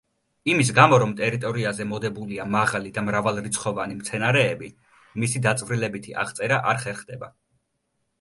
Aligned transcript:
იმის 0.51 0.69
გამო, 0.77 0.97
რომ 1.01 1.11
ტერიტორიაზე 1.17 1.85
მოდებულია 1.89 2.45
მაღალი 2.55 2.91
და 2.95 3.03
მრავალრიცხოვანი 3.09 3.97
მცენარეები, 3.99 4.71
მისი 5.25 5.43
დაწვრილებითი 5.49 6.17
აღწერა 6.23 6.59
არ 6.73 6.81
ხერხდება. 6.87 7.31